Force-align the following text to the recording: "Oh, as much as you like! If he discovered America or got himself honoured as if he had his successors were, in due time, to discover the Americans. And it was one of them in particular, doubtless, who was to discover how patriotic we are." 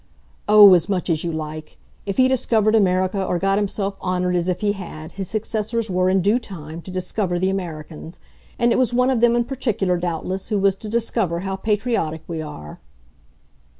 "Oh, 0.47 0.73
as 0.73 0.89
much 0.89 1.11
as 1.11 1.23
you 1.23 1.31
like! 1.31 1.77
If 2.07 2.17
he 2.17 2.27
discovered 2.27 2.73
America 2.73 3.23
or 3.23 3.37
got 3.37 3.59
himself 3.59 3.99
honoured 4.01 4.35
as 4.35 4.49
if 4.49 4.61
he 4.61 4.71
had 4.71 5.11
his 5.11 5.29
successors 5.29 5.91
were, 5.91 6.09
in 6.09 6.23
due 6.23 6.39
time, 6.39 6.81
to 6.81 6.89
discover 6.89 7.37
the 7.37 7.51
Americans. 7.51 8.19
And 8.57 8.71
it 8.71 8.79
was 8.79 8.95
one 8.95 9.11
of 9.11 9.21
them 9.21 9.35
in 9.35 9.43
particular, 9.43 9.97
doubtless, 9.97 10.47
who 10.47 10.57
was 10.57 10.73
to 10.77 10.89
discover 10.89 11.41
how 11.41 11.55
patriotic 11.55 12.23
we 12.27 12.41
are." 12.41 12.79